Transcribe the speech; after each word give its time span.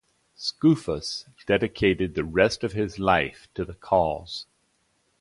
Skoufas 0.35 1.25
dedicated 1.45 2.15
the 2.15 2.23
rest 2.23 2.63
of 2.63 2.73
his 2.73 2.97
life 2.97 3.47
to 3.53 3.63
the 3.63 3.75
cause. 3.75 4.47